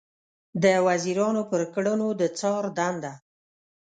د 0.63 0.65
وزیرانو 0.87 1.41
پر 1.51 1.61
کړنو 1.73 2.07
د 2.19 2.21
څار 2.39 2.63
دنده 2.77 3.13